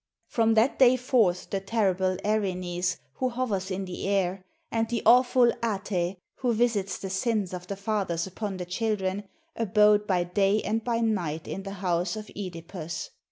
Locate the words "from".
0.25-0.55